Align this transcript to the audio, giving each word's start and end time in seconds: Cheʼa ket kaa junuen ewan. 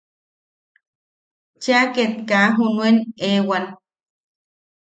Cheʼa 1.61 1.83
ket 1.93 2.13
kaa 2.29 2.47
junuen 2.55 2.97
ewan. 3.29 3.65